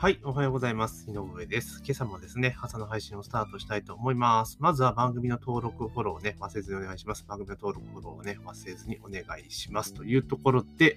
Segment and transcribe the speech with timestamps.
[0.00, 1.10] はい、おはようございます。
[1.10, 1.82] 井上です。
[1.84, 4.56] 今朝もですね、朝の配信をスタートしたいと思います。
[4.58, 7.26] まずは番組の登録、フォローをね、忘れずにお願いします。
[7.28, 9.92] 番組の登録、フォローをね、忘れずにお願いします。
[9.92, 10.96] というところで、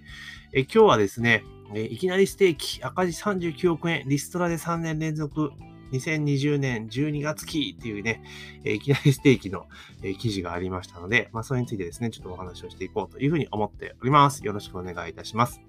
[0.53, 1.43] え今日はですね、
[1.75, 5.51] えいきなりステーキ、赤字39億円、リストラで3年連続、
[5.91, 8.23] 2020年12月期っていうね、
[8.63, 9.67] えいきなりステーキの、
[10.01, 14.45] え記事がありましたので、まあ、それについてですね、ちょっとお話をしていこうというふうに思っております。
[14.45, 15.59] よろしくお願いいたします。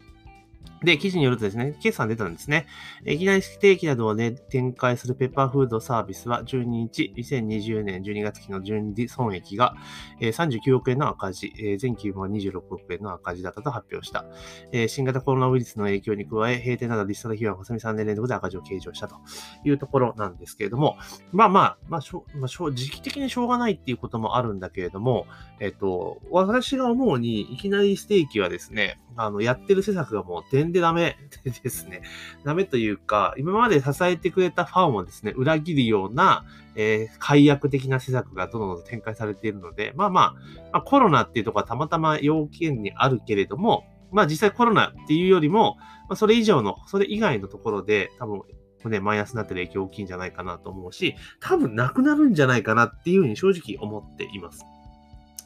[0.84, 2.66] で、記事によるとですね、決算出たんですね。
[3.06, 9.74] いきなりステーキなどをね、展開するペッパーフードサービスは12日、2020年12月期の純利損益が
[10.20, 14.26] 39億円の赤字、前期も26億円の赤字だったと発表した。
[14.88, 19.16] 新型コロナウイルスの影響に加え、閉店などリストの費用は細見3年連続で赤字を計上したと
[19.64, 20.98] いうところなんですけれども、
[21.32, 22.00] まあまあ、まあ、
[22.36, 25.26] まあ、時期的にしょうがないっていうこともあるんだけれども、
[25.60, 32.02] えっと、私が思うに、いきなりステーキはですね、あの、やってる施策がもう点でダメですね。
[32.44, 36.44] ダメというか、今まで支えてくれたファンをですね、裏切るような、
[36.76, 40.34] えー、解約的な施策がどんどん展開されているので、まあまあ、
[40.72, 45.76] まあ、コロナっていうところはたまたま要件にあるけれども、まあ実際コロナっていうよりも、
[46.08, 48.42] まあ、それ以上の、それ以外のところで、多分、
[48.84, 54.64] ね、マイナスになってる影響大きいんじゃないかなと思うし、多分なくなるんじゃないかなっていうふうに正直思っています。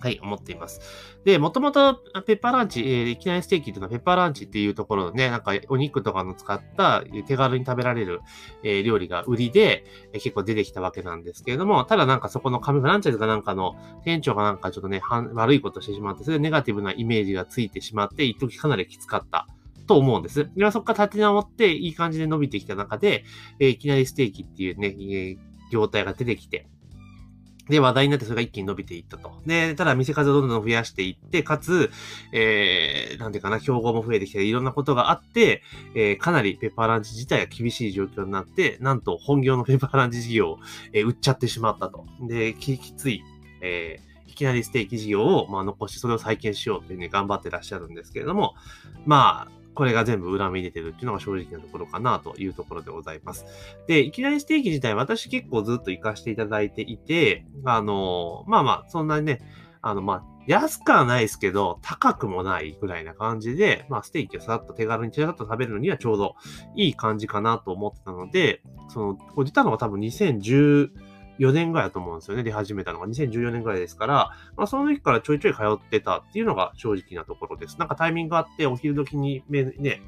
[0.00, 0.80] はい、思っています。
[1.24, 1.94] で、もともと
[2.27, 8.20] ペッパーランチ、えー、いきなりステーキというのはペッパーランチっていうところでね、なんかお肉とかの使った手軽に食べられる、
[8.62, 15.00] えー、料理が売りで、えー、結構出てきたわけなんですけれども、ただなんかそこのカメランチャーズかなんかの店長がなんかちょっとね、
[15.34, 19.46] 悪いことしてしまって、それでネガティブなイメージがついてしまって、一時かなりきつかった。
[19.88, 20.50] と思うんです。
[20.54, 23.24] でそこから立て直って、いい感じで伸びてきた中で、
[23.58, 25.36] えー、いきなりステーキっていうね、え、
[25.72, 26.69] 業態が出てきて、
[27.69, 29.42] で、話題になってそれが一気に伸びていったと。
[29.47, 31.91] で、ただ店数をどんどん増やしていって、かつ、
[32.33, 35.62] えー、なんていうかな、競合も増えてきて、いろんなことがあって、
[35.94, 40.59] えー、かなりペッパーランチ自体が厳しい状況になって、なんと本業のペッパーランチ事業を、
[40.93, 42.06] えー、売っちゃってしまったと。
[42.20, 43.22] で、きつい、
[43.60, 48.54] えー、いきなりステーキ事業を、まあ、残してそれを再建しようというね、頑張ってらっしゃるんですけれども、
[49.04, 53.47] まあ、これが全部裏目に出てるっていうのが正直なところかなというところでございます。
[53.87, 59.41] で、いきなりステーキ自体私結構ずっと活かしていただいていて、あの、まあまあ、そんなにね、
[59.81, 66.34] あの、まあ、安くはないですけど、高くもないぐらいな感じで、まあ、ステーキをさっと手軽にちらっと食べるのにはちょうど
[66.75, 70.91] いい感じかなと思ってたので、その、これ出たのが多分2010、
[71.38, 72.43] 4年ぐらいだと思うんですよね。
[72.43, 74.15] 出始めたのが2014年ぐらいですから、
[74.56, 77.78] まあ、その時からちょいちょい通ってたっていうのが正直なところです。
[77.78, 80.03] なんかタイミングがあって、お昼時にね、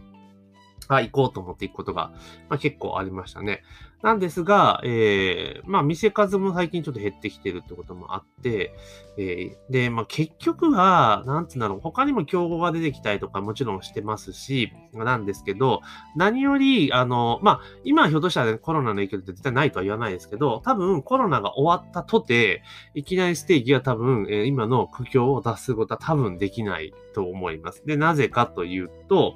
[0.88, 2.10] あ、行こうと思って行くことが、
[2.48, 3.62] まあ、結構ありましたね。
[4.02, 8.74] なんですが、えー、まあ、店数も最近ちょっと減ってきてるってこともあって、
[9.18, 15.82] えー、で、まあ、結局は、なんつうんだろう、他にも競合が出てきたりとかもちろんしてますし、なんですけど、
[16.16, 22.62] 何より、あの、まあ、今ひょっとしたら、ね、コロナの影響って絶対ないとは言わないですけど、多分コロナが終わったとて、
[22.94, 27.84] いきなりステーキは多分、えー、今の苦境を脱することは多分できないと思います。
[27.84, 29.34] で、なぜかというと、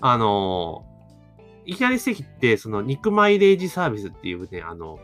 [0.00, 0.84] あの、
[1.66, 4.98] いきなりステーキって、その肉マイレージサービスっていうね、あの、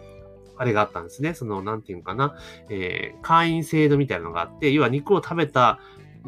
[0.57, 1.35] あれがあったんですね。
[1.35, 2.37] その、なんていうかな、
[2.69, 5.81] えー、会員制度みたいなのがあって、要は肉を食べた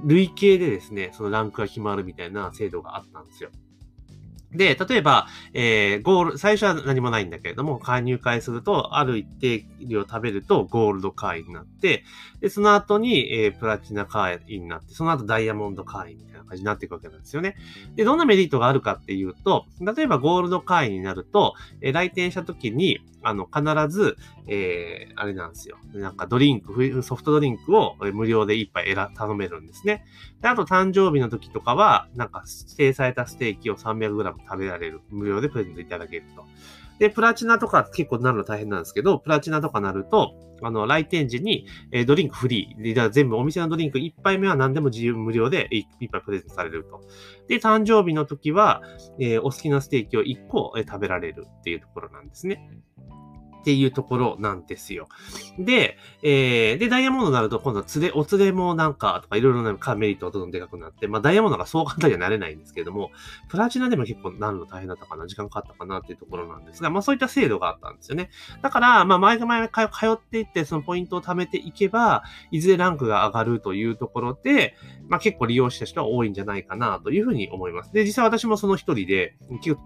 [0.04, 3.50] 累計でですね、そのランクが決まるみたいな制度があったんですよ。
[4.54, 12.04] で、例えば、えー、ゴール、最初は何もないんだけれども、加入会すると、ある一定量食べるとゴールド会員になって、
[12.40, 17.56] で、その後に、えー、プラチナ会員になって、その後ダイヤモンド会員みたいな感じになっていくわけなんですよね。
[17.96, 25.78] で、どんなメリットがあるかっていうと、例えばゴールド会員になると、えー、来店した時に、あの、必ず、えー、あれなんですよ。
[25.94, 30.04] なんかドリンク、ソフトドリンクを無料で一杯頼めるんですね。
[30.40, 35.00] で、あと誕生日の時とかは、なんか指定されたステーキを 300g 食べられる。
[35.10, 36.44] 無料でプレゼントいただけると。
[37.02, 42.94] で、プラチナとか結構なるの大変なんですけど、プラチナとかなると、あの、来店時に、え、ドリンクフリー。
[42.94, 47.00] で、全部お店のドリンク1杯目は何でも自由無料で 1, 1杯プレゼントされると。
[47.48, 48.82] で、誕生日の時は、
[49.18, 52.70] えー、お好きなステーキを1個、え、食べられるっていうところなんですね。
[53.62, 55.08] っていうところなんですよ。
[55.56, 63.12] で、えー、で、ダイヤモンドになると、今度は連れ、お連れもなんか、とかいろいろなメリットがどんどんでかくなって、まあ、ダイヤモンドがそう簡単にはなれないんですけれども、
[63.48, 68.30] プラチナでも結構なるの大変だったかな、時間かかったかなっていうところなんですが、まあ、そういった制度があったんですよね。
[68.62, 69.80] だから、まあ、前々通
[70.12, 74.74] っていって、そのポイントを貯めていけば、いずれランクが上がるというところで、
[75.08, 77.92] まあ、結構利用した人は多いんじゃないかな、というふうに思います。
[77.92, 79.36] で、実際私もその一人で、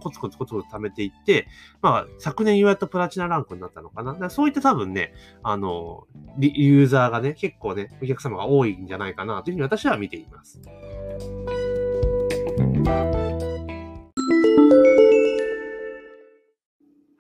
[0.01, 1.49] コツコツコツコツ貯めていって、
[1.83, 4.15] まあ、昨年言われたプラチナランクになったのかな。
[4.15, 6.07] だそうそういった多分ね、あの、
[6.39, 10.61] ユーザーがね、結構ね、お客様が多いんじゃないかなというふうに私は見ています。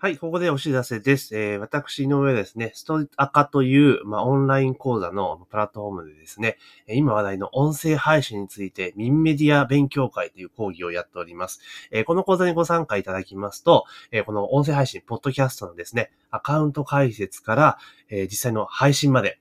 [0.07, 1.37] はい、ここでお知らせです。
[1.37, 11.61] えー、私、井上ですね、ストアカという、まあ、オンライン講座のプラットフォームでですね、今話題の音声配信について、ミンメディア勉強会という講義をやっております。
[11.91, 19.41] えーこの講座にご参加いただきますと、えーこの音声配信、ポッドキャストのですね、アカウント解説から、えー実際の配信まで、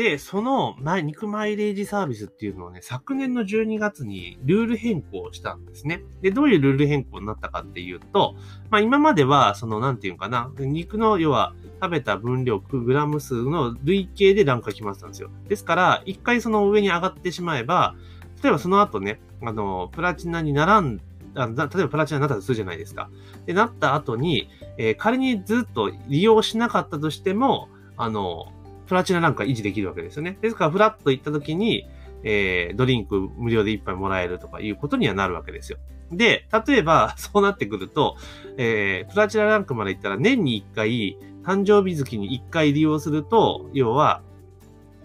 [0.00, 6.02] で、その、ま、肉マイレージサービスっていうのをね、昨年の12月にルール変更したんですね。
[6.22, 8.34] で、どういうルール変更になったかっていうと、
[8.70, 15.28] まあ今までは、その、なんていうかな、肉の、要は、食べた分量、グラム数の累計でランクが決まってたんですよ。
[15.48, 17.94] ですから、一回その上に上がってしまえば、
[18.42, 21.00] 例えばその後ね、あの、プラチナに並ん
[21.34, 23.10] あ例えばプラチナになったとするじゃないですか。
[23.44, 24.48] で、なった後に、
[24.78, 27.68] えー仮にずっと利用しなかったとしても、
[27.98, 28.50] あの、
[28.90, 30.36] プラチナランクは維持できるわけですよね。
[30.40, 31.88] ですから、フラッと行った時に、
[32.24, 35.78] えードリンク無料で一杯もらえるとかいうことにはなるわけですよ。
[36.10, 38.16] で、例えば、 そうなってくると、
[38.56, 44.22] えープラチナランクまで行ったら年に一回、誕生日月に一回利用すると、要は、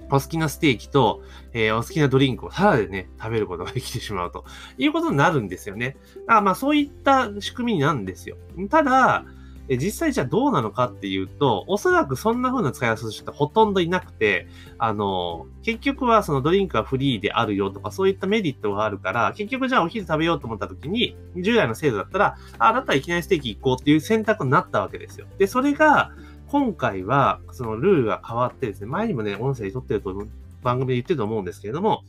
[0.07, 1.21] お好きなステーキと、
[1.53, 4.45] えーお好きなドリンクをタダでね、食べることができてしまうと
[4.79, 5.95] いうことになるんですよね。
[6.21, 8.35] だからまあそういった仕組みなんですよ。
[8.71, 9.25] ただ、
[9.67, 14.47] え実際じゃあどうなのかっていうと、おそらくそんな風な使い方する人ってほとんどいなくて、
[14.77, 25.27] あの、結局はそのドリンクはフリーであるよとかそういったメリットがあるから、結局じゃあお昼食べようと思った時に、従来の制度だったら、あ、だったらいきなりステーキ行こうっていう選択になったわけですよ。
[25.37, 26.11] で、それが、
[26.47, 30.25] 今回は、そのルールが変わってですね、前にもね、音声撮ってると思、
[30.65, 32.03] 番組で言ってると思うんですけれども、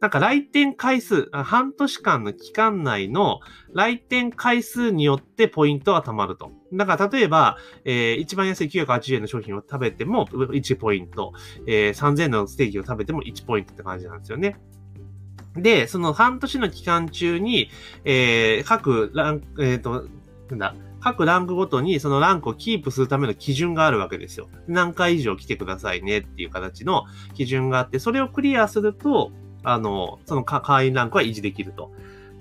[0.00, 3.40] なんか来店回数、半年間の期間内の
[3.74, 6.52] 来店回数によってポイントが貯まると。
[6.72, 11.32] だから例えば、えー一番安い980円の商品を食べても1ポイント、
[11.66, 14.56] えー3000円のステーキを食べても1ポイントって感じなんですよね。
[15.56, 17.68] で、その半年の期間中に、
[18.04, 20.06] えー各ラン、えっ、と、
[20.50, 24.48] なんだ、各ランクごとにそのランクをキープするための基準があるわけですよ。
[24.66, 27.04] 何回以上来てくださいねっていう形の
[27.34, 29.30] 基準があって、それをクリアすると、
[29.62, 31.90] あの、その会員ランクは維持できると。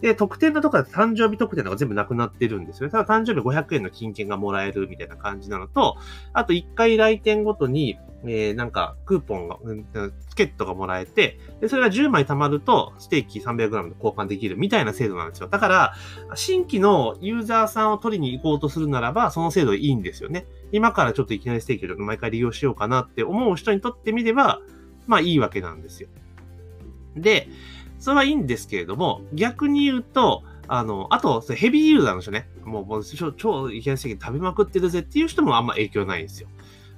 [0.02, 2.92] で、特典のところで誕生日特典とか全部なくなってるんですよね。
[2.92, 5.98] ただ誕生日500円の金券がもらえるみたいな感じなのと、
[6.34, 9.86] あと1回来店ごとに、えー、なんか、クーポンが、うん
[10.30, 15.48] チケットがもらえて、で、それが10枚貯まると、ステーキ 300g で交換できるみたいな制度なんですよ。
[15.48, 15.94] だから、
[16.36, 20.46] 新規のユーザーさんを取りに行こうとするならば、その制度いいんですよね。
[20.72, 24.62] 今からちょっといきなりステーキを毎回利用しようかなって思う人にとってみれば、
[25.06, 26.10] まあいいわけなんですよ。
[27.16, 27.48] で、
[28.00, 36.50] それはいいんですけれども、逆に言うと、あの、あと、ヘビーユーザーの人ね、もう、もう超、超いきなりステーキ食べまくってるぜっていう人もあんま影響ないんですよ。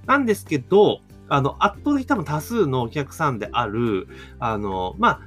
[0.07, 4.08] なんですけど、あの、圧倒的多分多数のお客さんである、
[4.40, 5.22] あの、まあ、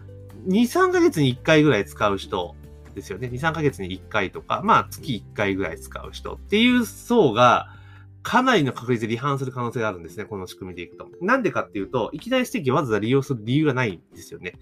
[0.47, 2.55] 2、3ヶ月に1回ぐらい使う人
[2.95, 3.29] ですよね。
[3.29, 7.69] 2、3ヶ月に1回とか、まあ、月1回ぐらい使う人っていう層が、
[8.23, 10.25] かなりの確率で離反する可能性があるんですね。
[10.25, 11.09] この仕組みでいくと。
[11.21, 14.55] なんでかっていうと、いきなりステーキをわざわざ利用する理由がないんですよね。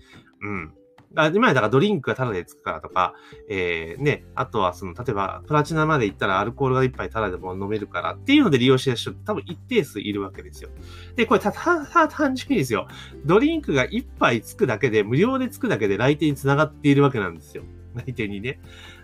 [0.43, 0.75] うん。
[1.17, 3.15] あ今やだからドリンクがタダでつくからとか、
[3.49, 10.71] えー、ね、あとはその、例えばプラチナまで行ったらアルコールが一杯タダでも飲めるからっていうので利用してる人多分一定数いるわけですよ。
[11.17, 12.87] で、これた、た、た、単純にですよ。
[13.25, 17.65] ドリンクが一杯つくだけで、無料でつくだけで来店につながっているわけなんですよ。
[17.95, 18.61] 来店にね。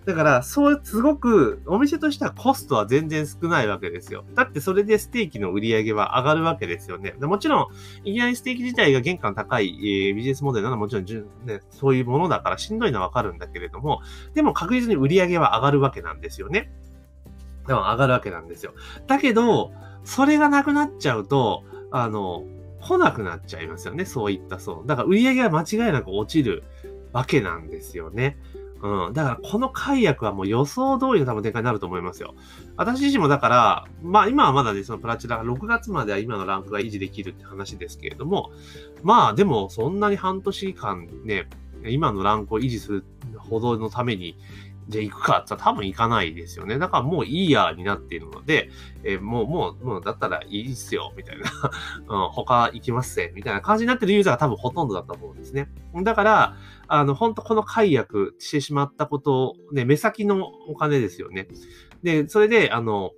[0.06, 4.25] だから、そう、すごく、お店としてはコストは全然少ないわけですよ。
[4.34, 7.12] だってそれでステーキの売り上げは上がるわけですよね。
[7.20, 7.66] もちろん、
[8.08, 11.04] いきなりステーキ自体が原価の高い、えービジネスモデルなのはもちろん、
[11.44, 14.00] ね、そういうものだからしんどいのはわかるんだけれども、
[14.34, 16.70] でも確実に売り上げは上がるわけなんですよね。
[17.66, 18.75] でも上がるわけなんですよ。
[19.08, 19.72] だけど、
[20.04, 22.44] それがなくなっちゃうと、あの、
[22.80, 24.04] 来なくなっちゃいますよね。
[24.04, 24.86] そういったそう。
[24.86, 26.62] だから売り上げは間違いなく落ちる
[27.12, 28.38] わけなんですよね。
[28.83, 29.12] うん。
[29.12, 32.35] だからこの解約はもう予想通りの多分展開になると思いますよ。
[32.76, 38.50] 私自身もだから、まあ今はまだね、そのプラチナが6月までは今のランクが維持できるって話ですけれども、
[39.02, 41.49] まあでもそんなに半年間ね、
[41.87, 43.04] 今のランクを維持する
[43.38, 44.37] ほどのために、
[44.88, 46.78] じゃあ行くかって言ったら多分行かないですよね。
[46.78, 48.71] だからもういいやになっているので、
[49.02, 51.50] えーもう、もう、もうだったらいいっすよ、みたいな。
[52.09, 55.69] うん、他行きますぜ、みたいな感じになってるユーザーが多分ほとんどだと思うんですね。
[56.02, 56.57] だから、
[56.88, 61.49] あの、本当この解約してしまったことを、ね、目先のお金ですよね。
[62.02, 63.12] で、それで、あの、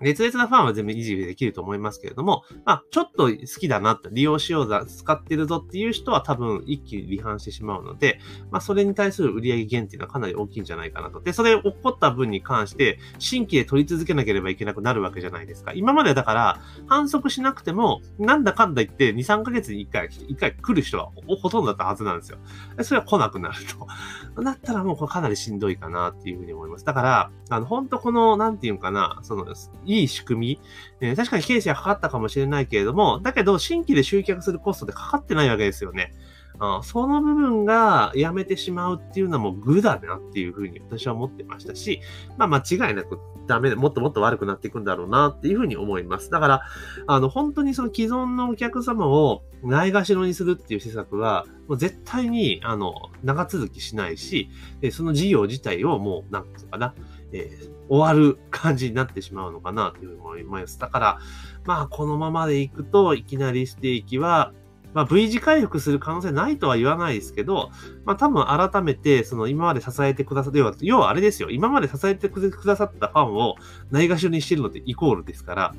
[0.00, 11.20] 熱烈なファンは全部維持できると思いますけれども、まあ、ちょっと好きだな、利用しようだ、使ってるぞっていう人は多分一気に離反してしまうので、まあ、それに対する売上減っていうのはかなり大きいんじゃないかなと。
[11.20, 15.72] で、それ起こった分に関して、新規で取り続けなければいけなくなるわけじゃないですか。
[15.72, 21.10] 今までだから、反則しなくても、なんだかんだ言って、2、3ヶ月に1回、1回来る人は
[21.40, 22.38] ほとんどだったはずなんですよ。
[22.82, 23.86] それは来なくなると。
[24.42, 26.84] だったらもうこれかなりしんどいかなっていうふうに思います。
[26.84, 29.46] だから、あの、本当この、なんていうかな、その、
[29.86, 30.60] いい仕組み、
[31.00, 36.12] えー、確かに経費はかかったかもしれないけれども、だけど新規で集客するコストでかかってないわけですよね。
[36.58, 42.00] あその部分がやめてしまうっていうのはもう愚だなっていうふうに私は思ってましたし、
[42.38, 46.30] まあ間違いなくダメで、もっともっと悪くなっていくんだろうなっていうふうに思います。
[46.30, 46.62] だから、
[47.06, 54.48] あの本当にその既存のお客様をないがしろにするっていう施策は、もう絶対にあの長続きしないし、
[54.92, 56.94] その事業自体をもう、なんていうかな、
[57.32, 60.78] えー、終わる感じになってしまうのかなというふうに思います。
[60.78, 61.18] だから、
[61.64, 64.52] まあ、このままでいくと、いきなりステーキは、
[64.94, 67.70] まあ、V 字回復する可能性ないとは言わないですけど、
[68.04, 71.50] まあ、多分改めて、その今まで支えてくださって、要はあれですよ。
[71.50, 73.56] 今まで支えてくださったファンを
[73.90, 75.74] ないがしろにしてるのってイコールですから、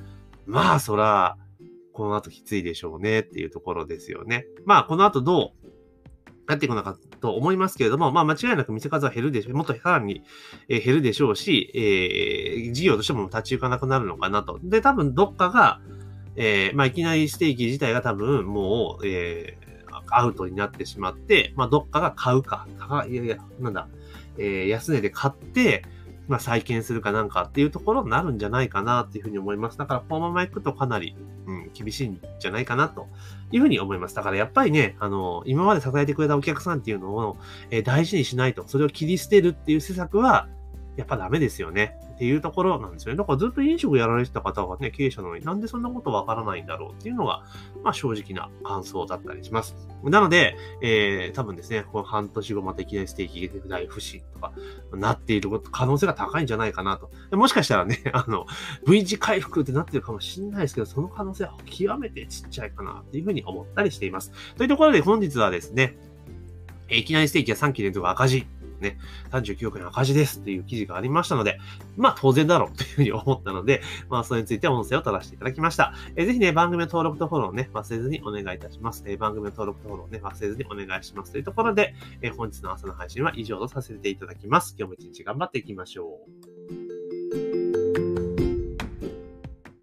[0.45, 1.37] まあ、そら、
[1.93, 4.45] この後きついでしょうねっていうところですよね。
[4.65, 5.67] まあ、この後どう
[6.47, 9.53] なっていくのかと思いますけれども、まあ間違いなく店数は減るでしょう。
[9.53, 10.23] もっとさらに、
[10.69, 14.59] 減るでしょうし、えー、事業としても立ち行かなくなるのかなと。
[14.63, 15.81] で、多分どっかが、
[16.37, 22.67] えー、まあいきなりステーキ自体が多分もう、えー、アウトになってしまって、まあどっかが買うか、
[23.09, 23.89] いやいや、なんだ、
[24.37, 25.83] えー、安値で買って、
[26.27, 29.77] まあ、再建するかなんかっていうところになるんじゃないかなっていうふうに思います。
[29.77, 31.15] だから、このまま行くとかなり、
[31.45, 33.07] うん、厳しいんじゃないかなと
[33.51, 34.15] いうふうに思います。
[34.15, 37.37] だから、やっぱりね、あの、今まで支えてくれたお客さんっていうのを、
[37.69, 40.47] えー、大事にしないと、それを切り捨てるっていう施策は、
[40.97, 41.95] やっぱダメですよね。
[42.15, 43.17] っていうところなんですよね。
[43.17, 47.43] だからずっと飲食やられてた方はね、経営者なのになんでそんなことわからないんだろうっていうのが、
[47.83, 49.75] まあ正直な感想だったりします。
[50.03, 54.51] なので、えー、多分ですね、この半年後またいきなりステーキ大不振とか
[54.91, 57.11] なっていること可能性が高いんじゃないかなと。
[57.35, 58.47] もしかしたらね、 あの、
[58.87, 64.31] V 字回復ってなってるかもしれないですけど、その可能性は極めてちっちゃいかなっていうふうに思ったりしています。
[64.55, 65.97] というところで本日はですね、
[66.89, 68.47] いきなりステーキは3期連続赤字
[68.79, 68.97] ね、
[69.31, 71.59] 39億円赤字ですっていう記事がありましたので、
[71.95, 75.93] まあ当然だろう というふうに思ったので、まあそれについて音声を取らせていただきました。
[76.15, 79.03] えー、ぜひね、番組の登録とフォローをね、忘れずにお願いいたします。
[79.07, 84.75] えー、番組の登録とフォローをね、忘れずにお願いしますというところで、えー、本日の朝の配信は以上とさせていただきます。
[84.77, 86.19] 今日も一日頑張っていきましょ
[86.73, 86.86] う。